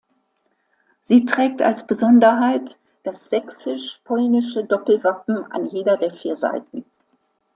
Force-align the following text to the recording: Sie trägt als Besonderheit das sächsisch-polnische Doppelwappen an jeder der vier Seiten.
Sie 1.01 1.25
trägt 1.25 1.61
als 1.61 1.85
Besonderheit 1.85 2.75
das 3.03 3.29
sächsisch-polnische 3.29 4.63
Doppelwappen 4.63 5.37
an 5.51 5.67
jeder 5.67 5.95
der 5.95 6.11
vier 6.11 6.33
Seiten. 6.33 6.85